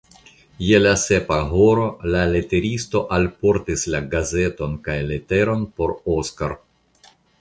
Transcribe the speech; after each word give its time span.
Je 0.67 0.77
la 0.83 0.93
sepa 1.01 1.35
horo 1.57 1.83
la 2.15 2.23
leteristo 2.35 3.01
alportis 3.17 3.83
la 3.97 4.01
gazeton 4.15 4.73
kaj 4.89 4.97
leteron 5.13 5.67
por 5.79 5.95
Oskar. 6.17 6.57